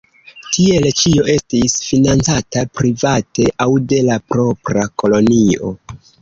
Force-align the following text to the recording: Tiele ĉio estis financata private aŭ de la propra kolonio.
Tiele 0.55 0.91
ĉio 1.01 1.25
estis 1.33 1.75
financata 1.87 2.63
private 2.79 3.45
aŭ 3.67 3.69
de 3.93 4.01
la 4.09 4.19
propra 4.35 4.87
kolonio. 5.05 5.73